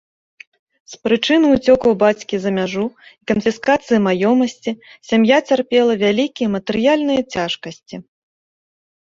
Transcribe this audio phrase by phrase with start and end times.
[0.91, 2.85] З прычыны ўцёкаў бацькі за мяжу
[3.19, 4.71] і канфіскацыі маёмасці
[5.11, 7.95] сям'я цярпела вялікія матэрыяльныя цяжкасці.